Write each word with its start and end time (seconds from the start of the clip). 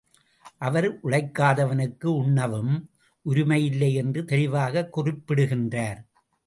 அவர் 0.57 0.99
உழைக்காதவனுக்கு 1.03 2.05
உண்ணவும் 2.05 2.89
உரிமையில்லை 3.25 3.93
என்று 3.93 4.25
தெளிவாகக் 4.25 4.93
குறிப்பிடுகின்றார். 4.93 6.05